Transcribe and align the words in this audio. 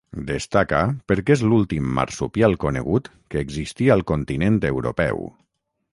Destaca 0.27 0.79
perquè 1.11 1.33
és 1.35 1.43
l'últim 1.51 1.91
marsupial 1.99 2.57
conegut 2.65 3.13
que 3.35 3.45
existí 3.45 3.91
al 3.97 4.05
continent 4.13 4.59
europeu. 4.75 5.27